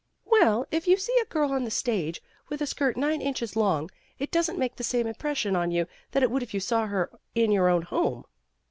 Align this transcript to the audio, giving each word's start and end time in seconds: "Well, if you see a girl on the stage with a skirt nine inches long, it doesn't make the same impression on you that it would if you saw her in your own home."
"Well, 0.25 0.65
if 0.71 0.87
you 0.87 0.97
see 0.97 1.15
a 1.21 1.25
girl 1.25 1.51
on 1.51 1.63
the 1.63 1.69
stage 1.69 2.23
with 2.49 2.59
a 2.59 2.65
skirt 2.65 2.97
nine 2.97 3.21
inches 3.21 3.55
long, 3.55 3.91
it 4.17 4.31
doesn't 4.31 4.57
make 4.57 4.77
the 4.77 4.83
same 4.83 5.05
impression 5.05 5.55
on 5.55 5.69
you 5.69 5.85
that 6.09 6.23
it 6.23 6.31
would 6.31 6.41
if 6.41 6.55
you 6.55 6.59
saw 6.59 6.87
her 6.87 7.11
in 7.35 7.51
your 7.51 7.69
own 7.69 7.83
home." 7.83 8.25